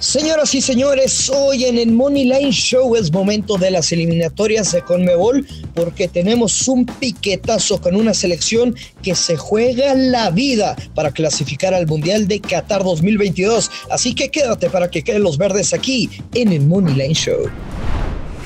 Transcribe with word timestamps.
Señoras 0.00 0.54
y 0.54 0.62
señores, 0.62 1.28
hoy 1.28 1.66
en 1.66 1.76
el 1.76 1.92
Money 1.92 2.24
Line 2.24 2.52
Show 2.52 2.96
es 2.96 3.12
momento 3.12 3.58
de 3.58 3.70
las 3.70 3.92
eliminatorias 3.92 4.72
de 4.72 4.80
Conmebol 4.80 5.46
porque 5.74 6.08
tenemos 6.08 6.66
un 6.68 6.86
piquetazo 6.86 7.82
con 7.82 7.94
una 7.94 8.14
selección 8.14 8.74
que 9.02 9.14
se 9.14 9.36
juega 9.36 9.94
la 9.94 10.30
vida 10.30 10.74
para 10.94 11.10
clasificar 11.10 11.74
al 11.74 11.86
Mundial 11.86 12.26
de 12.28 12.40
Qatar 12.40 12.82
2022. 12.82 13.70
Así 13.90 14.14
que 14.14 14.30
quédate 14.30 14.70
para 14.70 14.90
que 14.90 15.02
queden 15.02 15.22
los 15.22 15.36
verdes 15.36 15.74
aquí 15.74 16.08
en 16.32 16.50
el 16.52 16.62
Money 16.62 16.94
Line 16.94 17.14
Show. 17.14 17.50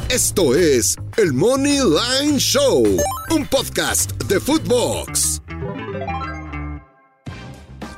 Esto 0.09 0.57
es 0.57 0.97
el 1.17 1.33
Money 1.33 1.79
Line 1.79 2.39
Show, 2.41 2.83
un 3.31 3.47
podcast 3.47 4.11
de 4.25 4.41
Footbox. 4.41 5.44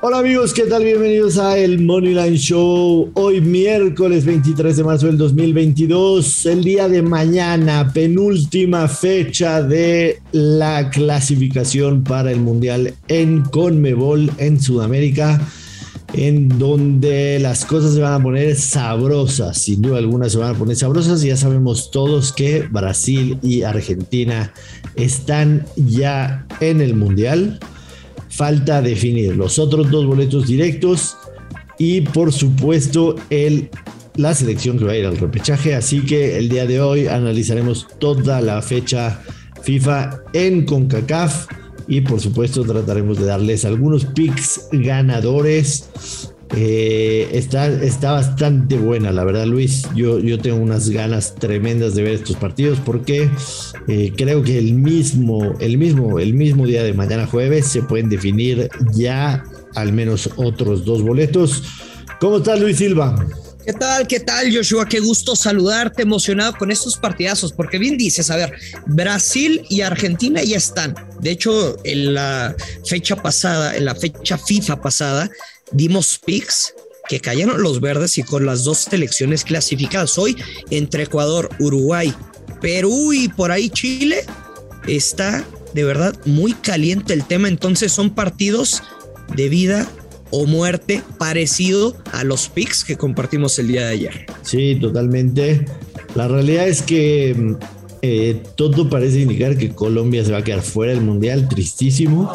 Hola 0.08 0.18
amigos, 0.18 0.54
¿qué 0.54 0.66
tal? 0.66 0.84
Bienvenidos 0.84 1.36
a 1.36 1.58
el 1.58 1.82
Moneyline 1.82 2.36
Show. 2.36 3.10
Hoy 3.14 3.40
miércoles 3.40 4.24
23 4.24 4.76
de 4.76 4.84
marzo 4.84 5.06
del 5.06 5.18
2022, 5.18 6.46
el 6.46 6.62
día 6.62 6.88
de 6.88 7.02
mañana, 7.02 7.90
penúltima 7.92 8.86
fecha 8.86 9.64
de 9.64 10.20
la 10.30 10.90
clasificación 10.90 12.04
para 12.04 12.30
el 12.30 12.38
Mundial 12.38 12.94
en 13.08 13.42
Conmebol 13.42 14.30
en 14.38 14.60
Sudamérica, 14.60 15.40
en 16.12 16.56
donde 16.56 17.40
las 17.40 17.64
cosas 17.64 17.94
se 17.94 18.00
van 18.00 18.20
a 18.20 18.22
poner 18.22 18.54
sabrosas, 18.54 19.58
sin 19.58 19.82
duda 19.82 19.98
alguna 19.98 20.28
se 20.28 20.38
van 20.38 20.54
a 20.54 20.58
poner 20.58 20.76
sabrosas. 20.76 21.20
Ya 21.22 21.36
sabemos 21.36 21.90
todos 21.90 22.32
que 22.32 22.60
Brasil 22.70 23.40
y 23.42 23.62
Argentina 23.62 24.54
están 24.94 25.66
ya 25.74 26.46
en 26.60 26.80
el 26.80 26.94
Mundial 26.94 27.58
falta 28.36 28.82
definir 28.82 29.34
los 29.34 29.58
otros 29.58 29.90
dos 29.90 30.06
boletos 30.06 30.46
directos 30.46 31.16
y 31.78 32.02
por 32.02 32.32
supuesto 32.32 33.16
el, 33.30 33.70
la 34.16 34.34
selección 34.34 34.78
que 34.78 34.84
va 34.84 34.92
a 34.92 34.96
ir 34.96 35.06
al 35.06 35.16
repechaje. 35.16 35.74
Así 35.74 36.00
que 36.00 36.36
el 36.36 36.48
día 36.48 36.66
de 36.66 36.80
hoy 36.80 37.06
analizaremos 37.06 37.86
toda 37.98 38.40
la 38.40 38.60
fecha 38.60 39.22
FIFA 39.62 40.20
en 40.32 40.66
CONCACAF 40.66 41.46
y 41.88 42.02
por 42.02 42.20
supuesto 42.20 42.62
trataremos 42.62 43.18
de 43.18 43.26
darles 43.26 43.64
algunos 43.64 44.04
picks 44.04 44.68
ganadores 44.72 45.88
eh, 46.54 47.28
está, 47.32 47.66
está 47.66 48.12
bastante 48.12 48.76
buena, 48.76 49.12
la 49.12 49.24
verdad, 49.24 49.46
Luis. 49.46 49.82
Yo, 49.94 50.18
yo 50.18 50.38
tengo 50.38 50.58
unas 50.58 50.90
ganas 50.90 51.34
tremendas 51.34 51.94
de 51.94 52.02
ver 52.02 52.14
estos 52.14 52.36
partidos 52.36 52.78
porque 52.84 53.28
eh, 53.88 54.12
creo 54.16 54.42
que 54.42 54.58
el 54.58 54.74
mismo, 54.74 55.54
el, 55.60 55.78
mismo, 55.78 56.18
el 56.18 56.34
mismo 56.34 56.66
día 56.66 56.82
de 56.82 56.92
mañana 56.92 57.26
jueves 57.26 57.66
se 57.66 57.82
pueden 57.82 58.08
definir 58.08 58.68
ya 58.92 59.44
al 59.74 59.92
menos 59.92 60.30
otros 60.36 60.84
dos 60.84 61.02
boletos. 61.02 61.62
¿Cómo 62.20 62.38
estás, 62.38 62.60
Luis 62.60 62.78
Silva? 62.78 63.14
¿Qué 63.66 63.72
tal? 63.72 64.06
¿Qué 64.06 64.20
tal, 64.20 64.54
Joshua? 64.54 64.86
Qué 64.88 65.00
gusto 65.00 65.34
saludarte, 65.34 66.02
emocionado 66.02 66.52
con 66.52 66.70
estos 66.70 66.96
partidazos, 66.96 67.52
porque 67.52 67.78
bien 67.78 67.96
dices, 67.96 68.30
a 68.30 68.36
ver, 68.36 68.54
Brasil 68.86 69.66
y 69.68 69.80
Argentina 69.80 70.40
ya 70.44 70.56
están. 70.56 70.94
De 71.20 71.32
hecho, 71.32 71.76
en 71.82 72.14
la 72.14 72.54
fecha 72.84 73.16
pasada, 73.16 73.76
en 73.76 73.86
la 73.86 73.96
fecha 73.96 74.38
FIFA 74.38 74.80
pasada, 74.80 75.28
dimos 75.72 76.18
picks 76.24 76.74
que 77.08 77.20
cayeron 77.20 77.62
los 77.62 77.80
verdes 77.80 78.18
y 78.18 78.22
con 78.22 78.46
las 78.46 78.64
dos 78.64 78.78
selecciones 78.78 79.44
clasificadas 79.44 80.18
hoy 80.18 80.36
entre 80.70 81.04
Ecuador, 81.04 81.48
Uruguay, 81.60 82.12
Perú 82.60 83.12
y 83.12 83.28
por 83.28 83.52
ahí 83.52 83.70
Chile, 83.70 84.24
está 84.86 85.44
de 85.74 85.84
verdad 85.84 86.16
muy 86.24 86.52
caliente 86.52 87.12
el 87.12 87.24
tema. 87.24 87.48
Entonces 87.48 87.92
son 87.92 88.10
partidos 88.10 88.82
de 89.34 89.48
vida 89.48 89.88
o 90.30 90.46
muerte 90.46 91.02
parecido 91.18 91.96
a 92.12 92.24
los 92.24 92.48
picks 92.48 92.84
que 92.84 92.96
compartimos 92.96 93.58
el 93.58 93.68
día 93.68 93.86
de 93.86 93.92
ayer. 93.92 94.26
Sí, 94.42 94.76
totalmente. 94.80 95.64
La 96.14 96.28
realidad 96.28 96.66
es 96.66 96.82
que 96.82 97.56
eh, 98.02 98.42
todo 98.56 98.88
parece 98.88 99.20
indicar 99.20 99.56
que 99.56 99.70
Colombia 99.70 100.24
se 100.24 100.32
va 100.32 100.38
a 100.38 100.44
quedar 100.44 100.62
fuera 100.62 100.92
del 100.92 101.02
Mundial, 101.02 101.48
tristísimo. 101.48 102.32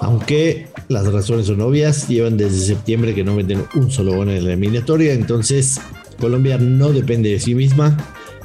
Aunque 0.00 0.66
las 0.88 1.12
razones 1.12 1.46
son 1.46 1.60
obvias, 1.60 2.08
llevan 2.08 2.36
desde 2.36 2.58
septiembre 2.58 3.14
que 3.14 3.22
no 3.22 3.34
meten 3.34 3.64
un 3.74 3.90
solo 3.90 4.14
gol 4.14 4.30
en 4.30 4.44
la 4.44 4.52
eliminatoria, 4.52 5.12
entonces 5.12 5.80
Colombia 6.18 6.58
no 6.58 6.92
depende 6.92 7.30
de 7.30 7.40
sí 7.40 7.54
misma. 7.54 7.96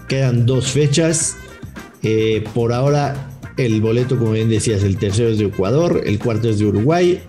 Quedan 0.07 0.45
dos 0.45 0.67
fechas. 0.67 1.35
Eh, 2.03 2.43
por 2.53 2.71
ahora 2.71 3.31
el 3.57 3.81
boleto, 3.81 4.17
como 4.17 4.31
bien 4.31 4.49
decías, 4.49 4.83
el 4.83 4.97
tercero 4.97 5.29
es 5.29 5.37
de 5.37 5.45
Ecuador, 5.45 6.03
el 6.05 6.19
cuarto 6.19 6.49
es 6.49 6.59
de 6.59 6.65
Uruguay 6.65 7.19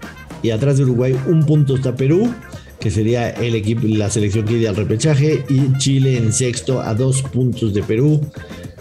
y 0.42 0.50
atrás 0.50 0.76
de 0.76 0.84
Uruguay 0.84 1.16
un 1.26 1.46
punto 1.46 1.76
está 1.76 1.94
Perú, 1.94 2.32
que 2.80 2.90
sería 2.90 3.30
el 3.30 3.54
equipo, 3.54 3.82
la 3.86 4.10
selección 4.10 4.44
que 4.44 4.54
iría 4.54 4.70
al 4.70 4.76
repechaje 4.76 5.44
y 5.48 5.76
Chile 5.78 6.18
en 6.18 6.32
sexto 6.32 6.80
a 6.80 6.94
dos 6.94 7.22
puntos 7.22 7.72
de 7.74 7.82
Perú. 7.82 8.20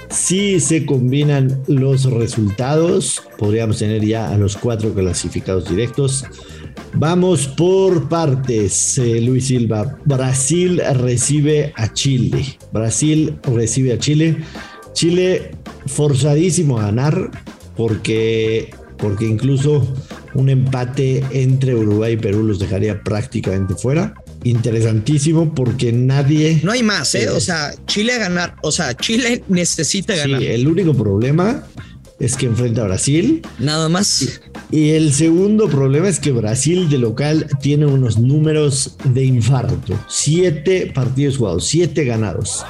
Si 0.10 0.60
se 0.60 0.86
combinan 0.86 1.62
los 1.68 2.06
resultados, 2.06 3.22
podríamos 3.38 3.80
tener 3.80 4.06
ya 4.06 4.30
a 4.30 4.38
los 4.38 4.56
cuatro 4.56 4.94
clasificados 4.94 5.70
directos. 5.70 6.26
Vamos 6.94 7.48
por 7.48 8.08
partes, 8.08 8.98
eh, 8.98 9.22
Luis 9.22 9.48
Silva. 9.48 9.98
Brasil 10.06 10.82
recibe 10.94 11.74
a 11.76 11.92
Chile. 11.92 12.58
Brasil 12.72 13.38
recibe 13.44 13.94
a 13.94 14.00
Chile. 14.00 14.38
Chile 14.94 15.52
forzadísimo 15.88 16.80
a 16.80 16.84
ganar 16.84 17.32
porque, 17.76 18.74
porque 18.98 19.26
incluso 19.26 19.86
un 20.34 20.50
empate 20.50 21.24
entre 21.32 21.76
Uruguay 21.76 22.14
y 22.14 22.18
Perú 22.18 22.44
los 22.44 22.60
dejaría 22.60 23.02
prácticamente 23.02 23.76
fuera 23.76 24.14
interesantísimo 24.46 25.54
porque 25.54 25.92
nadie. 25.92 26.62
No 26.64 26.72
hay 26.72 26.84
más, 26.84 27.14
¿eh? 27.16 27.30
O 27.30 27.40
sea, 27.40 27.74
Chile 27.88 28.14
a 28.14 28.20
ganar. 28.20 28.56
O 28.62 28.72
sea, 28.72 28.96
Chile 28.96 29.44
necesita 29.50 30.16
ganar. 30.16 30.40
Sí, 30.40 30.48
el 30.48 30.68
único 30.68 30.94
problema 30.94 31.64
es 32.20 32.38
que 32.38 32.46
enfrenta 32.46 32.82
a 32.82 32.86
Brasil. 32.86 33.42
Nada 33.60 33.90
más. 33.90 34.40
Y 34.72 34.92
el 34.92 35.14
segundo 35.14 35.68
problema 35.68 36.08
es 36.08 36.20
que 36.20 36.32
Brasil 36.32 36.90
de 36.90 37.00
local 37.00 37.48
tiene 37.60 37.88
unos 37.88 38.18
números 38.18 38.96
de 39.04 39.26
infarto. 39.26 40.00
Siete 40.08 40.92
partidos 40.94 41.38
jugados, 41.38 41.66
siete 41.68 42.06
ganados. 42.06 42.64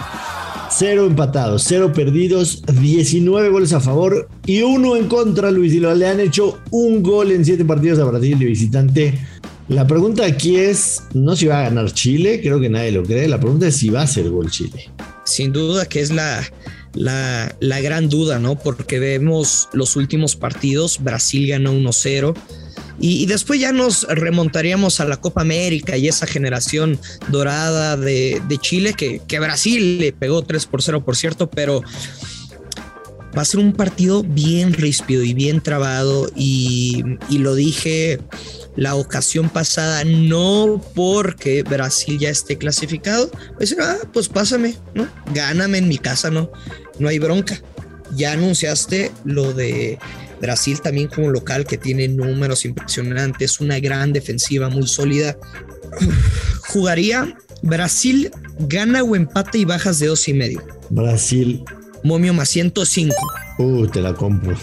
Cero 0.77 1.05
empatados, 1.05 1.63
cero 1.65 1.93
perdidos, 1.93 2.63
19 2.81 3.49
goles 3.49 3.71
a 3.71 3.79
favor 3.79 4.27
y 4.45 4.61
uno 4.61 4.97
en 4.97 5.07
contra, 5.07 5.51
Luis. 5.51 5.73
Y 5.73 5.79
le 5.79 6.07
han 6.07 6.19
hecho 6.19 6.57
un 6.71 7.01
gol 7.03 7.31
en 7.31 7.45
siete 7.45 7.63
partidos 7.63 7.99
a 7.99 8.05
Brasil 8.05 8.37
de 8.37 8.45
visitante 8.45 9.13
la 9.67 9.87
pregunta 9.87 10.25
aquí 10.25 10.57
es, 10.57 11.03
no 11.13 11.35
si 11.35 11.47
va 11.47 11.59
a 11.59 11.63
ganar 11.63 11.91
Chile, 11.91 12.39
creo 12.41 12.59
que 12.59 12.69
nadie 12.69 12.91
lo 12.91 13.03
cree, 13.03 13.27
la 13.27 13.39
pregunta 13.39 13.67
es 13.67 13.77
si 13.77 13.89
va 13.89 14.03
a 14.03 14.07
ser 14.07 14.29
gol 14.29 14.51
Chile. 14.51 14.91
Sin 15.23 15.51
duda 15.51 15.87
que 15.87 16.01
es 16.01 16.11
la, 16.11 16.43
la, 16.93 17.55
la 17.59 17.81
gran 17.81 18.07
duda, 18.07 18.37
¿no? 18.37 18.59
Porque 18.59 18.99
vemos 18.99 19.69
los 19.73 19.95
últimos 19.95 20.35
partidos, 20.35 21.03
Brasil 21.03 21.47
ganó 21.47 21.73
1-0. 21.73 22.35
Y, 22.97 23.25
después 23.25 23.59
ya 23.59 23.73
nos 23.73 24.03
remontaríamos 24.03 25.01
a 25.01 25.05
la 25.05 25.17
Copa 25.17 25.41
América 25.41 25.97
y 25.97 26.07
esa 26.07 26.27
generación 26.27 26.97
dorada 27.27 27.97
de, 27.97 28.41
Chile 28.61 28.93
que, 28.93 29.21
que, 29.27 29.39
Brasil 29.39 29.99
le 29.99 30.13
pegó 30.13 30.43
3 30.43 30.65
por 30.67 30.81
0, 30.81 31.03
por 31.03 31.17
cierto, 31.17 31.49
pero 31.49 31.83
va 33.37 33.41
a 33.41 33.45
ser 33.45 33.59
un 33.59 33.73
partido 33.73 34.23
bien 34.23 34.71
ríspido 34.71 35.23
y 35.23 35.33
bien 35.33 35.59
trabado. 35.59 36.31
Y, 36.37 37.03
y 37.29 37.39
lo 37.39 37.53
dije 37.53 38.21
la 38.75 38.95
ocasión 38.95 39.49
pasada, 39.49 40.03
no 40.03 40.81
porque 40.93 41.63
Brasil 41.63 42.19
ya 42.19 42.29
esté 42.29 42.57
clasificado, 42.57 43.31
pues, 43.57 43.75
ah, 43.79 43.97
pues 44.11 44.29
pásame, 44.29 44.75
¿no? 44.93 45.07
Gáname 45.33 45.77
en 45.77 45.87
mi 45.87 45.97
casa, 45.97 46.29
¿no? 46.29 46.51
No 46.99 47.07
hay 47.07 47.19
bronca. 47.19 47.61
Ya 48.15 48.33
anunciaste 48.33 49.11
lo 49.23 49.53
de 49.53 49.97
Brasil 50.41 50.79
también 50.81 51.07
como 51.07 51.31
local 51.31 51.65
que 51.65 51.77
tiene 51.77 52.07
números 52.07 52.65
impresionantes, 52.65 53.59
una 53.59 53.79
gran 53.79 54.13
defensiva 54.13 54.69
muy 54.69 54.87
sólida. 54.87 55.37
Jugaría 56.67 57.35
Brasil, 57.61 58.31
gana 58.59 59.03
o 59.03 59.15
empate 59.15 59.57
y 59.57 59.65
bajas 59.65 59.99
de 59.99 60.07
dos 60.07 60.27
y 60.27 60.33
medio. 60.33 60.61
Brasil. 60.89 61.63
Momio 62.03 62.33
más 62.33 62.49
105. 62.49 63.15
Uh, 63.57 63.87
te 63.87 64.01
la 64.01 64.13
compro. 64.13 64.55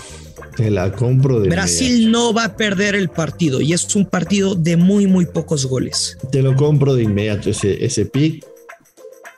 Te 0.56 0.70
la 0.70 0.92
compro 0.92 1.40
de 1.40 1.48
Brasil 1.48 2.10
no 2.10 2.34
va 2.34 2.44
a 2.44 2.56
perder 2.56 2.94
el 2.94 3.08
partido 3.08 3.60
y 3.60 3.72
es 3.72 3.94
un 3.96 4.06
partido 4.06 4.54
de 4.54 4.76
muy, 4.76 5.06
muy 5.06 5.26
pocos 5.26 5.66
goles. 5.66 6.18
Te 6.30 6.42
lo 6.42 6.54
compro 6.56 6.94
de 6.94 7.04
inmediato 7.04 7.50
ese, 7.50 7.84
ese 7.84 8.06
pick. 8.06 8.44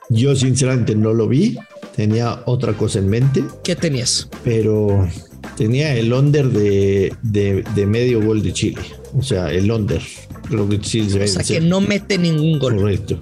Yo 0.09 0.35
sinceramente 0.35 0.95
no 0.95 1.13
lo 1.13 1.27
vi. 1.27 1.57
Tenía 1.95 2.43
otra 2.45 2.73
cosa 2.73 2.99
en 2.99 3.09
mente. 3.09 3.43
¿Qué 3.63 3.75
tenías? 3.75 4.27
Pero 4.43 5.07
tenía 5.55 5.95
el 5.95 6.11
under 6.11 6.49
de, 6.49 7.13
de, 7.21 7.85
medio 7.85 8.21
gol 8.21 8.43
de 8.43 8.53
Chile. 8.53 8.81
O 9.17 9.23
sea, 9.23 9.51
el 9.51 9.71
under. 9.71 10.01
Creo 10.49 10.67
que 10.67 10.79
Chile 10.79 11.09
se 11.09 11.23
O 11.23 11.27
sea, 11.27 11.43
que 11.43 11.61
no 11.61 11.81
mete 11.81 12.17
ningún 12.17 12.59
gol. 12.59 12.75
Correcto. 12.75 13.17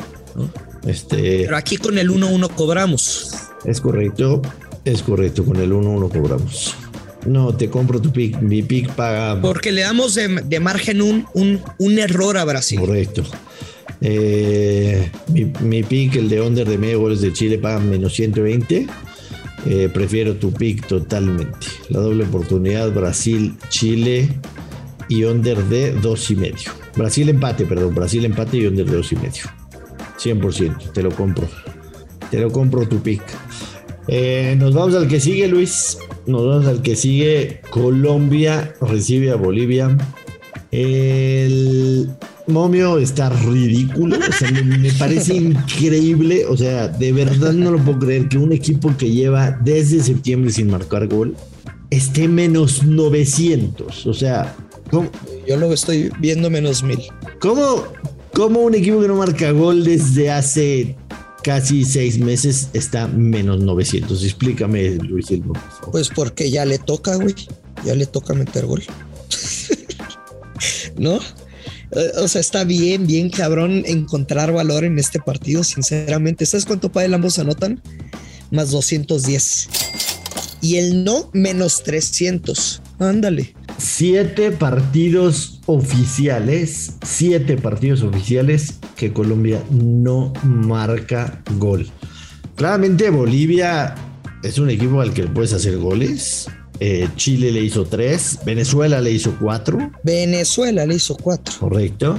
Este, 0.85 1.43
Pero 1.43 1.55
aquí 1.55 1.77
con 1.77 1.97
el 1.97 2.09
1-1 2.09 2.49
cobramos. 2.49 3.31
Es 3.63 3.79
correcto. 3.79 4.41
Es 4.83 5.03
correcto. 5.03 5.45
Con 5.45 5.57
el 5.57 5.71
1-1 5.71 6.11
cobramos. 6.11 6.75
No, 7.25 7.55
te 7.55 7.69
compro 7.69 8.01
tu 8.01 8.11
pick. 8.11 8.41
Mi 8.41 8.61
pick 8.61 8.91
paga. 8.91 9.39
Porque 9.41 9.71
le 9.71 9.81
damos 9.81 10.15
de, 10.15 10.59
margen 10.59 11.01
un, 11.01 11.25
un, 11.33 11.99
error 11.99 12.37
a 12.37 12.45
Brasil. 12.45 12.79
Correcto. 12.79 13.23
Eh, 14.01 15.09
mi, 15.29 15.51
mi, 15.61 15.83
pick, 15.83 16.15
el 16.15 16.29
de 16.29 16.41
under 16.41 16.67
de 16.67 16.77
medio 16.77 16.99
goles 16.99 17.21
de 17.21 17.31
Chile, 17.31 17.57
paga 17.57 17.79
menos 17.79 18.13
120. 18.13 18.87
Eh, 19.65 19.89
prefiero 19.93 20.35
tu 20.35 20.51
pick 20.51 20.85
totalmente. 20.87 21.67
La 21.89 21.99
doble 21.99 22.25
oportunidad, 22.25 22.91
Brasil, 22.91 23.55
Chile 23.69 24.27
y 25.07 25.23
under 25.23 25.63
de 25.65 25.93
dos 25.93 26.29
y 26.31 26.35
medio. 26.35 26.71
Brasil 26.95 27.29
empate, 27.29 27.65
perdón, 27.65 27.95
Brasil 27.95 28.25
empate 28.25 28.57
y 28.57 28.65
under 28.65 28.85
de 28.85 28.97
dos 28.97 29.11
y 29.13 29.15
medio. 29.15 29.43
100%, 30.19 30.91
te 30.91 31.01
lo 31.01 31.11
compro. 31.11 31.47
Te 32.29 32.39
lo 32.39 32.51
compro 32.51 32.87
tu 32.87 33.01
pick. 33.01 33.23
Eh, 34.07 34.55
nos 34.57 34.73
vamos 34.73 34.95
al 34.95 35.07
que 35.07 35.19
sigue, 35.19 35.47
Luis. 35.47 35.97
Nos 36.25 36.45
vamos 36.45 36.67
al 36.67 36.81
que 36.81 36.95
sigue. 36.95 37.61
Colombia 37.69 38.73
recibe 38.81 39.31
a 39.31 39.35
Bolivia. 39.35 39.97
El 40.71 42.09
momio 42.47 42.97
está 42.97 43.29
ridículo. 43.29 44.17
O 44.17 44.31
sea, 44.31 44.51
me, 44.51 44.91
parece 44.93 45.35
increíble. 45.35 46.45
O 46.45 46.55
sea, 46.55 46.87
de 46.87 47.11
verdad 47.11 47.53
no 47.53 47.71
lo 47.71 47.79
puedo 47.79 47.99
creer 47.99 48.29
que 48.29 48.37
un 48.37 48.53
equipo 48.53 48.95
que 48.97 49.11
lleva 49.11 49.51
desde 49.51 50.01
septiembre 50.01 50.51
sin 50.51 50.69
marcar 50.69 51.07
gol 51.07 51.35
esté 51.89 52.27
menos 52.27 52.83
900. 52.83 54.07
O 54.07 54.13
sea, 54.13 54.55
¿cómo? 54.89 55.09
yo 55.47 55.57
lo 55.57 55.71
estoy 55.73 56.11
viendo 56.19 56.49
menos 56.49 56.83
1000. 56.83 56.99
¿Cómo, 57.39 57.83
¿Cómo 58.33 58.61
un 58.61 58.75
equipo 58.75 59.01
que 59.01 59.07
no 59.07 59.15
marca 59.15 59.51
gol 59.51 59.83
desde 59.83 60.31
hace 60.31 60.95
casi 61.43 61.83
seis 61.83 62.17
meses 62.17 62.69
está 62.73 63.07
menos 63.07 63.59
900. 63.59 64.23
Explícame, 64.23 64.95
Luis 64.95 65.27
Silva. 65.27 65.59
Pues 65.91 66.09
porque 66.09 66.49
ya 66.49 66.65
le 66.65 66.79
toca, 66.79 67.15
güey. 67.15 67.35
Ya 67.85 67.95
le 67.95 68.05
toca 68.05 68.33
meter 68.33 68.65
gol. 68.65 68.83
¿No? 70.97 71.19
O 72.17 72.27
sea, 72.27 72.41
está 72.41 72.63
bien, 72.63 73.05
bien 73.05 73.29
cabrón 73.29 73.83
encontrar 73.85 74.51
valor 74.51 74.83
en 74.83 74.97
este 74.97 75.19
partido, 75.19 75.63
sinceramente. 75.63 76.45
¿Sabes 76.45 76.65
cuánto 76.65 76.91
el 77.01 77.13
ambos 77.13 77.37
anotan? 77.37 77.81
Más 78.49 78.71
210. 78.71 79.69
Y 80.61 80.77
el 80.77 81.03
no, 81.03 81.29
menos 81.33 81.83
300. 81.83 82.81
Ándale. 82.99 83.53
Siete 83.77 84.51
partidos 84.51 85.59
oficiales, 85.65 86.93
siete 87.03 87.57
partidos 87.57 88.01
oficiales 88.01 88.79
que 88.95 89.13
Colombia 89.13 89.61
no 89.71 90.33
marca 90.43 91.41
gol. 91.57 91.87
Claramente 92.55 93.09
Bolivia 93.09 93.95
es 94.43 94.57
un 94.59 94.69
equipo 94.69 95.01
al 95.01 95.13
que 95.13 95.23
le 95.23 95.29
puedes 95.29 95.53
hacer 95.53 95.77
goles. 95.77 96.47
Eh, 96.79 97.07
Chile 97.15 97.51
le 97.51 97.61
hizo 97.61 97.85
tres, 97.85 98.39
Venezuela 98.45 98.99
le 98.99 99.11
hizo 99.11 99.35
cuatro. 99.39 99.91
Venezuela 100.03 100.85
le 100.85 100.95
hizo 100.95 101.15
cuatro. 101.15 101.53
Correcto. 101.59 102.17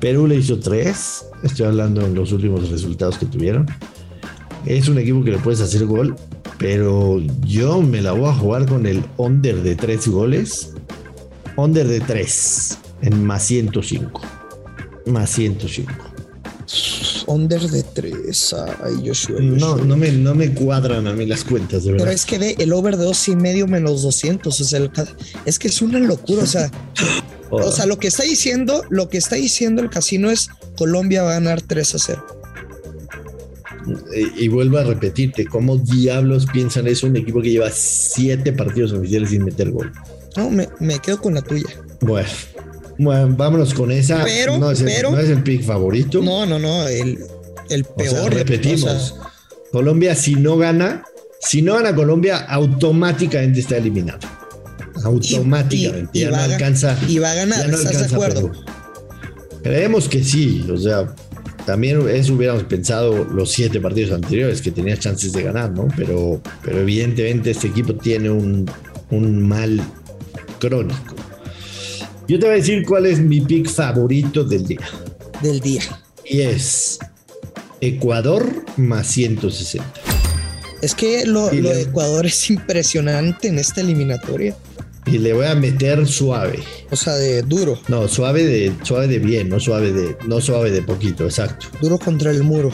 Perú 0.00 0.26
le 0.26 0.36
hizo 0.36 0.58
tres. 0.58 1.24
Estoy 1.42 1.66
hablando 1.66 2.04
en 2.04 2.14
los 2.14 2.32
últimos 2.32 2.70
resultados 2.70 3.18
que 3.18 3.26
tuvieron. 3.26 3.66
Es 4.66 4.88
un 4.88 4.98
equipo 4.98 5.24
que 5.24 5.30
le 5.30 5.38
puedes 5.38 5.60
hacer 5.60 5.86
gol, 5.86 6.16
pero 6.58 7.20
yo 7.46 7.80
me 7.80 8.00
la 8.02 8.12
voy 8.12 8.28
a 8.28 8.34
jugar 8.34 8.66
con 8.66 8.86
el 8.86 9.04
under 9.16 9.62
de 9.62 9.76
tres 9.76 10.08
goles. 10.08 10.72
Under 11.56 11.86
de 11.86 12.00
tres 12.00 12.78
en 13.02 13.24
más 13.24 13.44
105. 13.44 14.20
Más 15.06 15.30
105. 15.30 15.92
Under 17.26 17.60
de 17.60 17.82
3. 17.82 18.54
Ay, 18.84 19.06
Joshua, 19.06 19.40
No, 19.40 19.76
no 19.76 19.96
me, 19.96 20.10
no 20.12 20.34
me 20.34 20.52
cuadran 20.52 21.06
a 21.06 21.12
mí 21.12 21.26
las 21.26 21.44
cuentas, 21.44 21.84
de 21.84 21.92
verdad. 21.92 22.06
Pero 22.06 22.14
es 22.14 22.24
que 22.24 22.38
ve 22.38 22.56
el 22.58 22.72
over 22.72 22.96
de 22.96 23.04
2 23.04 23.28
y 23.28 23.36
medio 23.36 23.66
menos 23.66 24.02
200. 24.02 24.60
O 24.60 24.64
sea, 24.64 24.90
es 25.44 25.58
que 25.58 25.68
es 25.68 25.82
una 25.82 25.98
locura. 25.98 26.42
O 26.42 26.46
sea, 26.46 26.70
o 27.50 27.72
sea, 27.72 27.86
lo 27.86 27.98
que 27.98 28.08
está 28.08 28.22
diciendo, 28.22 28.82
lo 28.90 29.08
que 29.08 29.18
está 29.18 29.36
diciendo 29.36 29.82
el 29.82 29.90
casino 29.90 30.30
es 30.30 30.50
Colombia 30.76 31.22
va 31.22 31.30
a 31.30 31.34
ganar 31.34 31.62
3 31.62 31.94
a 31.94 31.98
0. 31.98 32.26
Y, 34.14 34.44
y 34.44 34.48
vuelvo 34.48 34.78
a 34.78 34.84
repetirte, 34.84 35.44
¿cómo 35.46 35.76
diablos 35.76 36.46
piensan 36.50 36.86
eso 36.86 37.06
un 37.06 37.16
equipo 37.16 37.42
que 37.42 37.50
lleva 37.50 37.70
7 37.70 38.52
partidos 38.52 38.92
oficiales 38.92 39.30
sin 39.30 39.44
meter 39.44 39.70
gol? 39.70 39.92
No, 40.36 40.50
me, 40.50 40.68
me 40.80 40.98
quedo 40.98 41.20
con 41.20 41.34
la 41.34 41.42
tuya. 41.42 41.68
Bueno, 42.00 42.28
bueno, 42.98 43.34
vámonos 43.36 43.74
con 43.74 43.90
esa. 43.90 44.22
Pero, 44.24 44.58
no, 44.58 44.70
es 44.70 44.80
el, 44.80 44.86
pero, 44.86 45.10
no 45.10 45.18
es 45.18 45.28
el 45.28 45.42
pick 45.42 45.62
favorito. 45.64 46.22
No, 46.22 46.46
no, 46.46 46.58
no. 46.58 46.86
El, 46.88 47.18
el 47.70 47.84
peor. 47.84 48.14
O 48.14 48.22
sea, 48.22 48.30
repetimos. 48.30 48.84
O 48.84 48.98
sea, 48.98 49.30
Colombia, 49.72 50.14
si 50.14 50.34
no 50.34 50.56
gana, 50.56 51.04
si 51.40 51.62
no 51.62 51.74
gana 51.74 51.94
Colombia, 51.94 52.38
automáticamente 52.38 53.60
está 53.60 53.76
eliminado. 53.76 54.20
Automáticamente. 55.02 56.10
Y, 56.12 56.18
y, 56.18 56.22
ya 56.22 56.28
y 56.28 56.30
no 56.30 56.36
va, 56.38 56.44
alcanza. 56.44 56.98
Y 57.08 57.18
va 57.18 57.32
a 57.32 57.34
ganar, 57.34 57.68
no 57.68 57.76
¿estás 57.76 58.08
de 58.08 58.14
acuerdo? 58.14 58.52
Perú. 58.52 58.64
Creemos 59.62 60.08
que 60.08 60.22
sí. 60.22 60.64
O 60.70 60.76
sea, 60.76 61.14
también 61.66 62.08
eso 62.08 62.34
hubiéramos 62.34 62.64
pensado 62.64 63.24
los 63.24 63.50
siete 63.50 63.80
partidos 63.80 64.12
anteriores, 64.12 64.62
que 64.62 64.70
tenía 64.70 64.96
chances 64.96 65.32
de 65.32 65.42
ganar, 65.42 65.70
¿no? 65.70 65.88
Pero, 65.96 66.40
pero 66.62 66.80
evidentemente 66.80 67.50
este 67.50 67.68
equipo 67.68 67.94
tiene 67.94 68.30
un, 68.30 68.70
un 69.10 69.48
mal 69.48 69.80
crónico. 70.60 71.14
Yo 72.26 72.38
te 72.38 72.46
voy 72.46 72.54
a 72.54 72.58
decir 72.58 72.86
cuál 72.86 73.04
es 73.04 73.20
mi 73.20 73.42
pick 73.42 73.68
favorito 73.68 74.44
del 74.44 74.66
día. 74.66 74.88
Del 75.42 75.60
día. 75.60 75.82
Y 76.24 76.40
es 76.40 76.98
Ecuador 77.82 78.64
más 78.78 79.08
160. 79.08 79.86
Es 80.80 80.94
que 80.94 81.26
lo, 81.26 81.52
lo 81.52 81.70
de 81.70 81.82
Ecuador 81.82 82.24
es 82.24 82.50
impresionante 82.50 83.48
en 83.48 83.58
esta 83.58 83.82
eliminatoria. 83.82 84.56
Y 85.04 85.18
le 85.18 85.34
voy 85.34 85.44
a 85.44 85.54
meter 85.54 86.06
suave. 86.06 86.60
O 86.90 86.96
sea, 86.96 87.14
de 87.16 87.42
duro. 87.42 87.78
No, 87.88 88.08
suave 88.08 88.42
de 88.44 88.72
suave 88.84 89.06
de 89.06 89.18
bien, 89.18 89.50
no 89.50 89.60
suave 89.60 89.92
de 89.92 90.16
no 90.26 90.40
suave 90.40 90.70
de 90.70 90.80
poquito, 90.80 91.24
exacto. 91.24 91.66
Duro 91.82 91.98
contra 91.98 92.30
el 92.30 92.42
muro. 92.42 92.72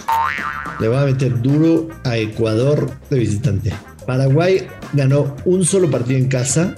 Le 0.78 0.86
voy 0.86 0.96
a 0.96 1.06
meter 1.06 1.42
duro 1.42 1.88
a 2.04 2.16
Ecuador 2.16 2.88
de 3.10 3.18
visitante. 3.18 3.72
Paraguay 4.06 4.68
ganó 4.92 5.34
un 5.44 5.64
solo 5.64 5.90
partido 5.90 6.18
en 6.18 6.28
casa 6.28 6.76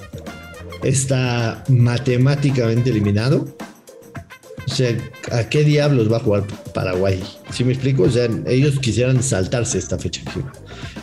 está 0.82 1.64
matemáticamente 1.68 2.90
eliminado. 2.90 3.56
O 4.66 4.74
sea, 4.74 4.96
¿a 5.32 5.48
qué 5.48 5.64
diablos 5.64 6.10
va 6.10 6.18
a 6.18 6.20
jugar 6.20 6.46
Paraguay? 6.72 7.22
¿Sí 7.50 7.64
me 7.64 7.72
explico? 7.72 8.04
O 8.04 8.10
sea, 8.10 8.28
ellos 8.46 8.78
quisieran 8.78 9.22
saltarse 9.22 9.78
esta 9.78 9.98
fecha. 9.98 10.22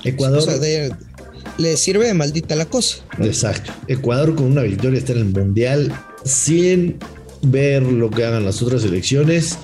Ecuador. 0.03 0.39
O 0.39 0.41
sea, 0.41 0.57
de, 0.57 0.93
le 1.57 1.77
sirve 1.77 2.07
de 2.07 2.13
maldita 2.13 2.55
la 2.55 2.65
cosa. 2.65 2.97
Exacto. 3.19 3.71
Ecuador 3.87 4.35
con 4.35 4.45
una 4.45 4.61
victoria 4.63 4.97
está 4.97 5.13
en 5.13 5.19
el 5.19 5.25
Mundial 5.25 5.93
sin 6.23 6.97
ver 7.41 7.83
lo 7.83 8.09
que 8.09 8.25
hagan 8.25 8.45
las 8.45 8.61
otras 8.61 8.83
elecciones, 8.83 9.57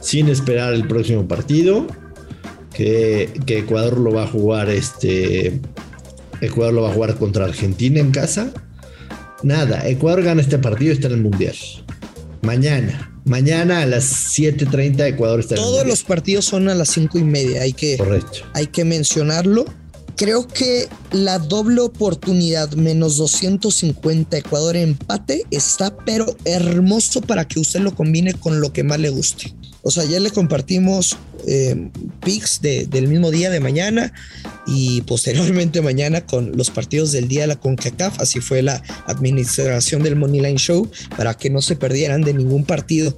sin 0.00 0.28
esperar 0.28 0.74
el 0.74 0.86
próximo 0.86 1.26
partido. 1.26 1.86
Que, 2.74 3.30
que 3.46 3.60
Ecuador 3.60 3.98
lo 3.98 4.12
va 4.12 4.24
a 4.24 4.26
jugar 4.26 4.68
este. 4.68 5.60
Ecuador 6.42 6.74
lo 6.74 6.82
va 6.82 6.90
a 6.90 6.92
jugar 6.92 7.14
contra 7.14 7.46
Argentina 7.46 8.00
en 8.00 8.10
casa 8.10 8.52
Nada, 9.46 9.88
Ecuador 9.88 10.24
gana 10.24 10.40
este 10.42 10.58
partido 10.58 10.90
y 10.90 10.94
está 10.96 11.06
en 11.06 11.14
el 11.14 11.22
Mundial. 11.22 11.54
Mañana, 12.42 13.16
mañana 13.24 13.80
a 13.80 13.86
las 13.86 14.02
7:30 14.36 15.06
Ecuador 15.06 15.38
está 15.38 15.54
en 15.54 15.60
Todos 15.60 15.82
el 15.82 15.88
los 15.88 16.02
partidos 16.02 16.46
son 16.46 16.68
a 16.68 16.74
las 16.74 16.88
5 16.88 17.16
y 17.20 17.22
media, 17.22 17.62
hay 17.62 17.72
que, 17.72 17.96
Correcto. 17.96 18.40
hay 18.54 18.66
que 18.66 18.84
mencionarlo. 18.84 19.64
Creo 20.16 20.48
que 20.48 20.88
la 21.12 21.38
doble 21.38 21.82
oportunidad 21.82 22.72
menos 22.72 23.18
250 23.18 24.38
Ecuador 24.38 24.74
empate 24.74 25.44
está 25.50 25.94
pero 25.94 26.34
hermoso 26.46 27.20
para 27.20 27.46
que 27.46 27.60
usted 27.60 27.80
lo 27.80 27.94
combine 27.94 28.32
con 28.32 28.60
lo 28.60 28.72
que 28.72 28.82
más 28.82 28.98
le 28.98 29.10
guste. 29.10 29.54
O 29.82 29.90
sea, 29.90 30.04
ya 30.04 30.18
le 30.18 30.30
compartimos 30.30 31.16
eh, 31.46 31.90
picks 32.24 32.60
de, 32.60 32.86
del 32.86 33.08
mismo 33.08 33.30
día 33.30 33.50
de 33.50 33.60
mañana 33.60 34.12
y 34.66 35.02
posteriormente 35.02 35.80
mañana 35.82 36.26
con 36.26 36.56
los 36.56 36.70
partidos 36.70 37.12
del 37.12 37.28
día 37.28 37.42
de 37.42 37.48
la 37.48 37.60
CONCACAF. 37.60 38.18
Así 38.20 38.40
fue 38.40 38.62
la 38.62 38.82
administración 39.06 40.02
del 40.02 40.16
Moneyline 40.16 40.56
Show 40.56 40.90
para 41.16 41.34
que 41.34 41.50
no 41.50 41.60
se 41.60 41.76
perdieran 41.76 42.22
de 42.22 42.32
ningún 42.34 42.64
partido. 42.64 43.16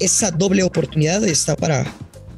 Esa 0.00 0.30
doble 0.30 0.62
oportunidad 0.62 1.22
está 1.24 1.56
para, 1.56 1.92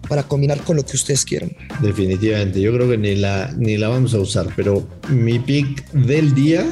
para 0.08 0.22
combinar 0.22 0.60
con 0.62 0.76
lo 0.76 0.84
que 0.84 0.96
ustedes 0.96 1.24
quieran. 1.24 1.50
Definitivamente, 1.80 2.60
yo 2.60 2.72
creo 2.72 2.88
que 2.88 2.98
ni 2.98 3.14
la, 3.14 3.52
ni 3.56 3.76
la 3.76 3.88
vamos 3.88 4.14
a 4.14 4.18
usar, 4.18 4.48
pero 4.56 4.86
mi 5.08 5.38
pick 5.38 5.90
del 5.92 6.34
día 6.34 6.64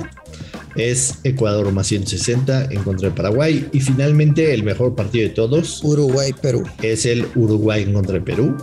es 0.77 1.19
Ecuador 1.25 1.73
más 1.73 1.87
160 1.89 2.69
en 2.71 2.83
contra 2.83 3.09
de 3.09 3.15
Paraguay. 3.15 3.69
Y 3.73 3.81
finalmente 3.81 4.53
el 4.55 4.63
mejor 4.63 4.95
partido 4.95 5.29
de 5.29 5.35
todos. 5.35 5.83
Uruguay-Perú. 5.83 6.65
Es 6.83 7.07
el 7.07 7.27
Uruguay 7.35 7.83
en 7.83 7.95
contra 7.95 8.15
de 8.15 8.21
Perú. 8.21 8.57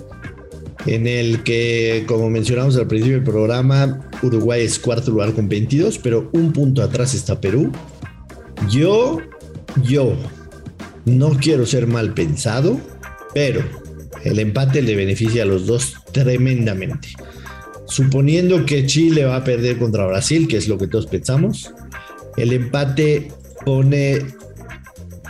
En 0.86 1.08
el 1.08 1.44
que, 1.44 2.04
como 2.08 2.30
mencionamos 2.30 2.76
al 2.76 2.88
principio 2.88 3.16
del 3.16 3.24
programa, 3.24 4.10
Uruguay 4.22 4.64
es 4.64 4.78
cuarto 4.80 5.12
lugar 5.12 5.34
con 5.34 5.48
22, 5.48 5.98
pero 6.00 6.30
un 6.34 6.52
punto 6.52 6.84
atrás 6.84 7.14
está 7.14 7.40
Perú. 7.40 7.72
Yo, 8.70 9.20
yo, 9.82 10.14
no 11.06 11.32
quiero 11.32 11.66
ser 11.66 11.88
mal 11.88 12.14
pensado, 12.14 12.80
pero 13.34 13.62
el 14.24 14.40
empate 14.40 14.82
le 14.82 14.96
beneficia 14.96 15.44
a 15.44 15.46
los 15.46 15.66
dos 15.66 15.96
tremendamente. 16.12 17.10
Suponiendo 17.86 18.66
que 18.66 18.86
Chile 18.86 19.26
va 19.26 19.38
a 19.38 19.44
perder 19.44 19.78
contra 19.78 20.08
Brasil, 20.08 20.48
que 20.48 20.58
es 20.58 20.68
lo 20.68 20.78
que 20.78 20.88
todos 20.88 21.08
pensamos, 21.08 21.72
el 22.38 22.54
empate 22.54 23.32
pone 23.66 24.20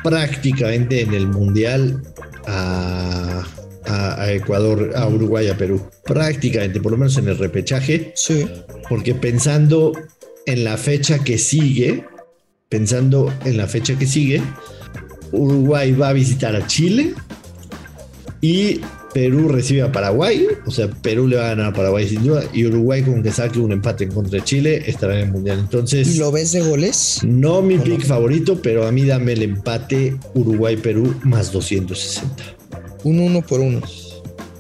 prácticamente 0.04 1.02
en 1.02 1.14
el 1.14 1.28
mundial 1.28 2.02
a, 2.46 3.44
a, 3.86 4.32
Ecuador, 4.32 4.92
a 4.96 5.08
Uruguay, 5.08 5.48
a 5.50 5.58
Perú. 5.58 5.82
Prácticamente, 6.06 6.80
por 6.80 6.92
lo 6.92 6.98
menos 6.98 7.18
en 7.18 7.28
el 7.28 7.38
repechaje. 7.38 8.14
Sí. 8.16 8.48
Porque 8.88 9.16
pensando 9.16 9.94
en 10.46 10.64
la 10.64 10.78
fecha 10.78 11.20
que 11.20 11.38
sigue, 11.38 12.06
pensando 12.70 13.34
en 13.46 13.58
la 13.58 13.68
fecha 13.68 13.98
que 13.98 14.06
sigue, 14.06 14.42
Uruguay 15.32 15.92
va 15.94 16.10
a 16.10 16.14
visitar 16.14 16.56
a 16.56 16.68
Chile 16.68 17.14
y 18.44 18.82
Perú 19.14 19.48
recibe 19.48 19.84
a 19.84 19.92
Paraguay, 19.94 20.46
o 20.66 20.72
sea, 20.72 20.90
Perú 20.90 21.30
le 21.30 21.38
va 21.38 21.46
a 21.46 21.48
ganar 21.50 21.68
a 21.68 21.74
Paraguay 21.74 22.10
sin 22.10 22.26
duda, 22.26 22.44
y 22.52 22.66
Uruguay 22.66 23.02
con 23.02 23.24
que 23.24 23.32
saque 23.32 23.58
un 23.58 23.72
empate 23.72 24.04
en 24.04 24.12
contra 24.12 24.40
de 24.40 24.44
Chile 24.44 24.84
estará 24.86 25.14
en 25.14 25.28
el 25.28 25.32
Mundial. 25.32 25.60
Entonces... 25.60 26.14
¿Y 26.14 26.18
lo 26.18 26.30
ves 26.30 26.52
de 26.52 26.60
goles? 26.60 27.22
No 27.24 27.62
mi 27.62 27.78
pick 27.78 28.06
favorito, 28.06 28.62
pero 28.62 28.86
a 28.86 28.92
mí 28.92 29.06
dame 29.06 29.32
el 29.32 29.44
empate 29.44 30.18
Uruguay-Perú 30.34 31.22
más 31.24 31.54
260. 31.54 32.44
Un 33.06 33.22
uno 33.22 33.42
por 33.42 33.62
uno. 33.62 33.82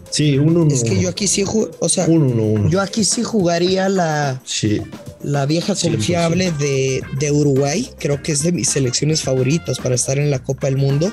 Sí, 0.10 0.38
un 0.38 0.56
uno. 0.56 0.74
Es 0.74 0.86
que 0.86 1.02
yo 1.02 1.10
aquí 1.10 1.28
sí, 1.28 1.44
o 1.80 1.90
sea, 1.90 2.06
un 2.06 2.70
yo 2.70 2.80
aquí 2.80 3.04
sí 3.04 3.22
jugaría 3.22 3.90
la, 3.90 4.42
sí. 4.46 4.80
la 5.24 5.46
vieja 5.46 5.76
confiable 5.76 6.54
de, 6.58 7.02
de 7.20 7.32
Uruguay. 7.34 7.90
Creo 8.00 8.24
que 8.24 8.32
es 8.32 8.44
de 8.44 8.54
mis 8.54 8.70
selecciones 8.70 9.24
favoritas 9.24 9.80
para 9.80 9.96
estar 9.96 10.18
en 10.20 10.32
la 10.32 10.40
Copa 10.40 10.68
del 10.68 10.78
Mundo. 10.78 11.12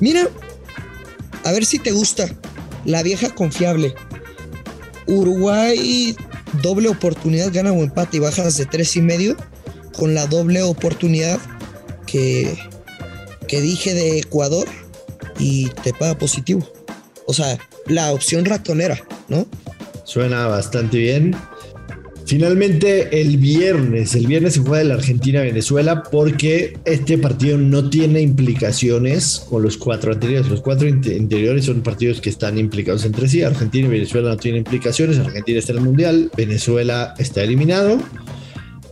Mira, 0.00 0.28
a 1.44 1.52
ver 1.52 1.64
si 1.64 1.78
te 1.78 1.92
gusta. 1.92 2.28
La 2.84 3.02
vieja 3.02 3.30
confiable. 3.30 3.94
Uruguay, 5.06 6.16
doble 6.62 6.88
oportunidad, 6.88 7.52
gana 7.52 7.72
o 7.72 7.82
empate 7.82 8.16
y 8.16 8.20
bajas 8.20 8.56
de 8.56 8.66
tres 8.66 8.96
y 8.96 9.02
medio. 9.02 9.36
Con 9.96 10.14
la 10.14 10.26
doble 10.26 10.62
oportunidad 10.62 11.38
que, 12.06 12.58
que 13.46 13.60
dije 13.60 13.94
de 13.94 14.18
Ecuador 14.18 14.66
y 15.38 15.68
te 15.82 15.92
paga 15.92 16.18
positivo. 16.18 16.66
O 17.26 17.32
sea, 17.32 17.58
la 17.86 18.12
opción 18.12 18.44
ratonera, 18.44 19.00
¿no? 19.28 19.46
Suena 20.04 20.46
bastante 20.46 20.98
bien. 20.98 21.36
Finalmente, 22.26 23.20
el 23.20 23.36
viernes, 23.36 24.14
el 24.14 24.26
viernes 24.26 24.54
se 24.54 24.60
juega 24.60 24.78
de 24.78 24.84
la 24.84 24.94
Argentina-Venezuela 24.94 26.02
porque 26.04 26.78
este 26.86 27.18
partido 27.18 27.58
no 27.58 27.90
tiene 27.90 28.22
implicaciones 28.22 29.44
con 29.48 29.62
los 29.62 29.76
cuatro 29.76 30.12
anteriores. 30.12 30.48
Los 30.48 30.62
cuatro 30.62 30.88
anteriores 30.88 31.66
son 31.66 31.82
partidos 31.82 32.22
que 32.22 32.30
están 32.30 32.56
implicados 32.56 33.04
entre 33.04 33.28
sí. 33.28 33.42
Argentina 33.42 33.88
y 33.88 33.90
Venezuela 33.90 34.30
no 34.30 34.36
tienen 34.38 34.60
implicaciones. 34.60 35.18
Argentina 35.18 35.58
está 35.58 35.72
en 35.72 35.78
el 35.78 35.84
Mundial, 35.84 36.30
Venezuela 36.34 37.14
está 37.18 37.42
eliminado. 37.42 37.98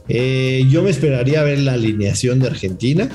Eh, 0.09 0.67
yo 0.69 0.83
me 0.83 0.91
esperaría 0.91 1.43
ver 1.43 1.61
la 1.61 1.73
alineación 1.73 2.39
de 2.39 2.49
Argentina. 2.49 3.09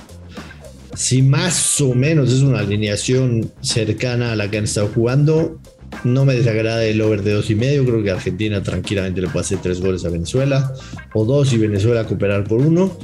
Si 0.96 1.22
más 1.22 1.80
o 1.80 1.94
menos 1.94 2.34
es 2.34 2.42
una 2.42 2.60
alineación 2.60 3.52
cercana 3.62 4.32
a 4.32 4.36
la 4.36 4.50
que 4.50 4.58
han 4.58 4.64
estado 4.64 4.88
jugando, 4.88 5.60
no 6.04 6.26
me 6.26 6.36
desagrada 6.36 6.84
el 6.86 7.02
over 7.02 7.24
de 7.24 7.34
dos 7.34 7.50
y 7.50 7.56
medio. 7.56 7.86
Creo 7.86 8.04
que 8.04 8.12
Argentina 8.12 8.62
tranquilamente 8.62 9.22
le 9.22 9.28
puede 9.28 9.46
hacer 9.46 9.60
tres 9.62 9.80
goles 9.80 10.06
a 10.06 10.10
Venezuela 10.10 10.74
o 11.14 11.26
dos 11.26 11.54
y 11.54 11.58
Venezuela 11.58 12.06
cooperar 12.06 12.44
por 12.44 12.62
uno. 12.62 12.98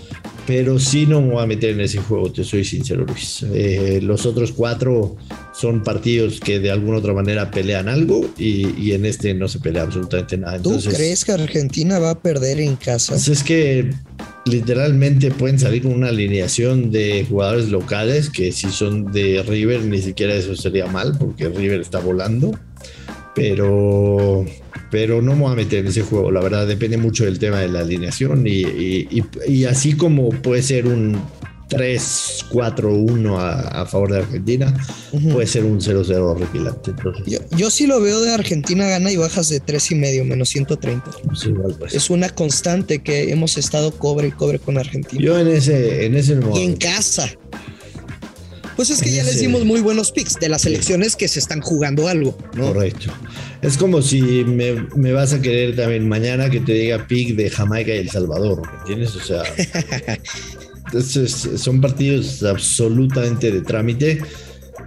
Pero 0.45 0.77
sí 0.77 1.05
no 1.05 1.21
me 1.21 1.33
voy 1.33 1.43
a 1.43 1.45
meter 1.45 1.69
en 1.69 1.79
ese 1.79 1.99
juego, 1.99 2.29
te 2.29 2.43
soy 2.43 2.65
sincero, 2.65 3.05
Luis. 3.05 3.45
Eh, 3.53 4.01
los 4.03 4.25
otros 4.25 4.51
cuatro 4.51 5.15
son 5.53 5.83
partidos 5.83 6.41
que 6.41 6.59
de 6.59 6.69
alguna 6.69 6.97
otra 6.97 7.13
manera 7.13 7.49
pelean 7.49 7.87
algo 7.87 8.29
y, 8.37 8.91
en 8.91 9.05
este 9.05 9.33
no 9.33 9.47
se 9.47 9.59
pelea 9.59 9.83
absolutamente 9.83 10.37
nada. 10.37 10.61
¿Tú 10.61 10.77
crees 10.83 11.23
que 11.23 11.31
Argentina 11.31 11.97
va 11.99 12.11
a 12.11 12.19
perder 12.19 12.59
en 12.59 12.75
casa? 12.75 13.13
Pues 13.13 13.29
es 13.29 13.41
que 13.41 13.91
literalmente 14.45 15.31
pueden 15.31 15.59
salir 15.59 15.83
con 15.83 15.93
una 15.93 16.09
alineación 16.09 16.91
de 16.91 17.25
jugadores 17.29 17.69
locales 17.69 18.29
que 18.29 18.51
si 18.51 18.69
son 18.69 19.11
de 19.11 19.43
River 19.43 19.85
ni 19.85 20.01
siquiera 20.01 20.33
eso 20.33 20.55
sería 20.55 20.85
mal 20.87 21.15
porque 21.17 21.47
River 21.47 21.79
está 21.81 21.99
volando 21.99 22.51
pero, 23.33 24.45
pero 24.91 25.21
no 25.21 25.33
me 25.35 25.41
voy 25.41 25.53
a 25.53 25.55
meter 25.55 25.79
en 25.79 25.87
ese 25.87 26.03
juego. 26.03 26.31
La 26.31 26.41
verdad, 26.41 26.67
depende 26.67 26.97
mucho 26.97 27.25
del 27.25 27.39
tema 27.39 27.59
de 27.59 27.67
la 27.67 27.79
alineación 27.79 28.45
y, 28.45 29.65
así 29.65 29.93
como 29.95 30.29
puede 30.29 30.61
ser 30.61 30.87
un 30.87 31.19
3-4-1 31.69 33.37
a, 33.37 33.85
favor 33.85 34.11
de 34.11 34.19
Argentina, 34.19 34.73
puede 35.31 35.47
ser 35.47 35.65
un 35.65 35.79
0-0 35.79 36.15
horripilante. 36.17 36.91
Yo, 37.25 37.39
yo, 37.57 37.69
sí 37.69 37.87
lo 37.87 37.99
veo 38.01 38.21
de 38.21 38.33
Argentina 38.33 38.87
gana 38.87 39.11
y 39.11 39.17
bajas 39.17 39.49
de 39.49 39.61
3,5 39.61 40.25
menos 40.25 40.49
130. 40.49 41.11
Pues 41.25 41.49
pues. 41.79 41.93
Es 41.93 42.09
una 42.09 42.29
constante 42.29 42.99
que 42.99 43.31
hemos 43.31 43.57
estado 43.57 43.91
cobre 43.91 44.27
y 44.27 44.31
cobre 44.31 44.59
con 44.59 44.77
Argentina. 44.77 45.21
Yo 45.21 45.37
en 45.39 45.47
ese, 45.47 46.05
en 46.05 46.15
ese 46.15 46.39
Y 46.55 46.63
en 46.63 46.75
casa. 46.75 47.29
Pues 48.75 48.89
es 48.89 49.01
que 49.01 49.11
ya 49.11 49.23
les 49.23 49.39
dimos 49.39 49.65
muy 49.65 49.81
buenos 49.81 50.11
picks 50.11 50.39
de 50.39 50.49
las 50.49 50.65
elecciones 50.65 51.15
que 51.15 51.27
se 51.27 51.39
están 51.39 51.61
jugando 51.61 52.07
algo, 52.07 52.35
¿no? 52.55 52.73
Correcto. 52.73 53.11
Es 53.61 53.77
como 53.77 54.01
si 54.01 54.21
me, 54.21 55.11
vas 55.13 55.33
a 55.33 55.41
querer 55.41 55.75
también 55.75 56.07
mañana 56.07 56.49
que 56.49 56.59
te 56.59 56.73
diga 56.73 57.07
pick 57.07 57.35
de 57.35 57.49
Jamaica 57.49 57.93
y 57.93 57.99
El 57.99 58.09
Salvador, 58.09 58.61
¿me 58.71 58.79
entiendes? 58.79 59.15
O 59.15 59.21
sea, 59.21 59.43
son 61.01 61.81
partidos 61.81 62.43
absolutamente 62.43 63.51
de 63.51 63.61
trámite 63.61 64.21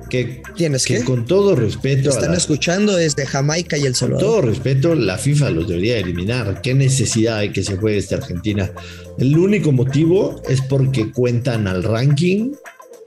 que, 0.09 0.43
¿Tienes 0.55 0.85
que, 0.85 1.03
con 1.03 1.27
todo 1.27 1.57
respeto 1.57 2.11
están 2.11 2.35
escuchando 2.35 2.95
desde 2.95 3.27
Jamaica 3.27 3.77
y 3.77 3.87
El 3.87 3.95
Salvador. 3.97 4.23
Con 4.23 4.31
todo 4.31 4.43
respeto, 4.43 4.95
la 4.95 5.19
FIFA 5.19 5.51
los 5.51 5.69
debería 5.69 5.99
eliminar. 5.99 6.61
¿Qué 6.63 6.75
necesidad 6.75 7.39
hay 7.39 7.51
que 7.51 7.65
se 7.65 7.77
juegue 7.77 7.99
esta 7.99 8.17
Argentina? 8.17 8.71
El 9.19 9.37
único 9.37 9.73
motivo 9.73 10.41
es 10.49 10.61
porque 10.61 11.11
cuentan 11.11 11.67
al 11.67 11.83
ranking 11.83 12.53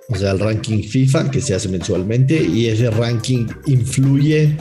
o 0.10 0.15
sea, 0.15 0.32
el 0.32 0.39
ranking 0.39 0.84
FIFA 0.84 1.29
que 1.29 1.39
se 1.39 1.53
hace 1.53 1.70
mensualmente 1.70 2.41
y 2.41 2.68
ese 2.68 2.89
ranking 2.89 3.46
influye 3.68 4.58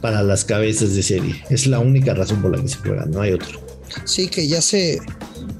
para 0.00 0.22
las 0.22 0.44
cabezas 0.44 0.94
de 0.94 1.02
serie. 1.02 1.42
Es 1.50 1.66
la 1.66 1.80
única 1.80 2.14
razón 2.14 2.40
por 2.40 2.56
la 2.56 2.62
que 2.62 2.68
se 2.68 2.76
juega, 2.76 3.04
no 3.06 3.20
hay 3.20 3.32
otro. 3.32 3.60
Sí, 4.04 4.28
que 4.28 4.46
ya 4.46 4.62
se, 4.62 5.00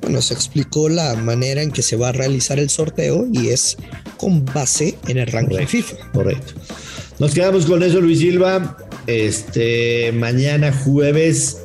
bueno, 0.00 0.20
se 0.22 0.34
explicó 0.34 0.88
la 0.88 1.14
manera 1.14 1.62
en 1.62 1.70
que 1.70 1.82
se 1.82 1.96
va 1.96 2.08
a 2.08 2.12
realizar 2.12 2.58
el 2.58 2.70
sorteo 2.70 3.26
y 3.32 3.48
es 3.48 3.76
con 4.16 4.44
base 4.44 4.98
en 5.08 5.18
el 5.18 5.26
ranking 5.26 5.66
FIFA. 5.66 5.96
Correcto. 6.12 6.54
Nos 7.18 7.34
quedamos 7.34 7.66
con 7.66 7.82
eso, 7.82 8.00
Luis 8.00 8.18
Silva. 8.20 8.76
Este 9.06 10.12
mañana 10.12 10.72
jueves 10.72 11.58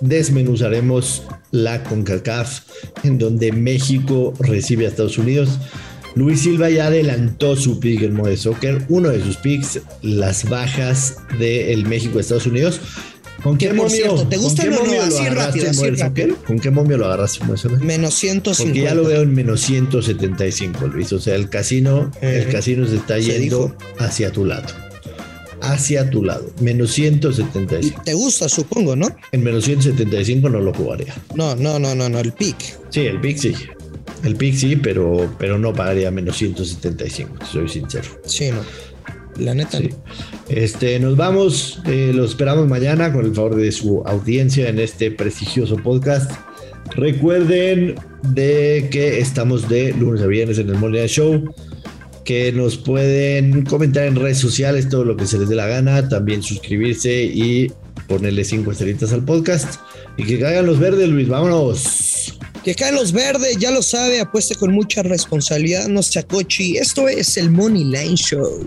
desmenuzaremos 0.00 1.22
la 1.50 1.82
CONCACAF 1.84 2.60
en 3.02 3.18
donde 3.18 3.52
México 3.52 4.32
recibe 4.38 4.86
a 4.86 4.88
Estados 4.88 5.18
Unidos. 5.18 5.58
Luis 6.16 6.40
Silva 6.40 6.70
ya 6.70 6.86
adelantó 6.86 7.56
su 7.56 7.78
pick 7.78 8.02
en 8.02 8.14
modo 8.14 8.28
de 8.28 8.36
soccer, 8.36 8.84
uno 8.88 9.10
de 9.10 9.22
sus 9.22 9.36
picks, 9.36 9.80
las 10.02 10.48
bajas 10.48 11.16
del 11.38 11.86
México-Estados 11.86 12.46
Unidos. 12.46 12.80
¿Con 13.42 13.56
qué 13.56 13.72
momio? 13.72 14.26
¿Te 14.28 14.36
gusta 14.36 14.64
¿Con 14.64 14.72
qué 14.72 14.78
momio 14.78 15.06
lo 15.06 15.18
agarraste 15.18 15.68
en 15.68 16.34
¿Con 16.34 16.58
qué 16.58 16.70
momio 16.70 16.98
lo 16.98 17.06
agarraste 17.06 17.44
en 17.44 17.86
Menos 17.86 18.14
150. 18.14 18.64
Porque 18.64 18.82
ya 18.82 18.94
lo 18.94 19.04
veo 19.04 19.22
en 19.22 19.34
menos 19.34 19.60
175, 19.62 20.86
Luis. 20.88 21.12
O 21.12 21.20
sea, 21.20 21.34
el 21.34 21.48
casino, 21.48 22.10
el 22.20 22.48
casino 22.48 22.86
se 22.86 22.96
está 22.96 23.18
yendo 23.18 23.74
hacia 23.98 24.30
tu 24.32 24.44
lado. 24.44 24.66
Hacia 25.62 26.08
tu 26.08 26.24
lado. 26.24 26.50
Menos 26.60 26.92
175. 26.92 28.02
¿Te 28.04 28.14
gusta, 28.14 28.48
supongo, 28.48 28.96
no? 28.96 29.08
En 29.32 29.42
menos 29.42 29.64
175 29.64 30.48
no 30.48 30.60
lo 30.60 30.72
jugaría. 30.72 31.14
No, 31.34 31.54
no, 31.54 31.78
no, 31.78 31.94
no, 31.94 32.08
no. 32.08 32.18
El 32.18 32.32
pick. 32.32 32.56
Sí, 32.88 33.00
el 33.00 33.20
pick 33.20 33.36
sí. 33.36 33.54
El 34.24 34.36
pick 34.36 34.54
sí, 34.54 34.76
pero, 34.76 35.34
pero 35.38 35.58
no 35.58 35.72
pagaría 35.72 36.10
menos 36.10 36.36
175, 36.36 37.44
soy 37.46 37.68
sincero. 37.68 38.08
Sí, 38.26 38.50
no. 38.50 38.60
La 39.42 39.54
neta. 39.54 39.78
Sí. 39.78 39.90
Este, 40.50 40.98
nos 40.98 41.16
vamos, 41.16 41.80
eh, 41.86 42.10
los 42.12 42.30
esperamos 42.30 42.66
mañana 42.66 43.12
con 43.12 43.24
el 43.24 43.32
favor 43.32 43.54
de 43.54 43.70
su 43.70 44.02
audiencia 44.04 44.68
en 44.68 44.80
este 44.80 45.12
prestigioso 45.12 45.76
podcast. 45.76 46.32
Recuerden 46.96 47.94
de 48.22 48.88
que 48.90 49.20
estamos 49.20 49.68
de 49.68 49.92
lunes 49.92 50.22
a 50.22 50.26
viernes 50.26 50.58
en 50.58 50.68
el 50.68 50.74
Monday 50.74 51.06
Show, 51.06 51.54
que 52.24 52.50
nos 52.50 52.76
pueden 52.76 53.64
comentar 53.64 54.06
en 54.06 54.16
redes 54.16 54.38
sociales 54.38 54.88
todo 54.88 55.04
lo 55.04 55.16
que 55.16 55.26
se 55.26 55.38
les 55.38 55.48
dé 55.48 55.54
la 55.54 55.68
gana, 55.68 56.08
también 56.08 56.42
suscribirse 56.42 57.22
y 57.22 57.72
ponerle 58.08 58.42
cinco 58.42 58.72
estrellitas 58.72 59.12
al 59.12 59.24
podcast 59.24 59.80
y 60.16 60.24
que 60.24 60.40
caigan 60.40 60.66
los 60.66 60.80
verdes, 60.80 61.08
Luis, 61.08 61.28
vámonos. 61.28 62.36
Que 62.64 62.74
caen 62.74 62.96
los 62.96 63.12
verdes, 63.12 63.56
ya 63.56 63.70
lo 63.70 63.82
sabe, 63.82 64.18
apueste 64.18 64.56
con 64.56 64.72
mucha 64.72 65.04
responsabilidad, 65.04 65.86
no 65.86 66.02
se 66.02 66.18
acochi. 66.18 66.76
Esto 66.76 67.08
es 67.08 67.36
el 67.36 67.52
Money 67.52 67.84
Line 67.84 68.16
Show. 68.16 68.66